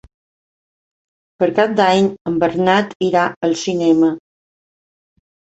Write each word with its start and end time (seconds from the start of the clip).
Per 1.43 1.49
Cap 1.59 1.75
d'Any 1.81 2.09
en 2.31 2.39
Bernat 2.45 2.97
irà 3.09 3.27
al 3.49 3.55
cinema. 3.67 4.11